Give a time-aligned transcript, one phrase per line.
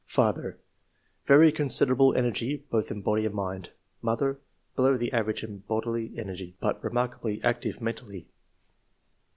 [0.07, 0.59] 79" Father—
[1.27, 3.69] Very considerable energy both in body and mind.
[4.01, 4.39] Mother—
[4.75, 8.27] ^Below the average in bodily energy, but remarkably active mentally."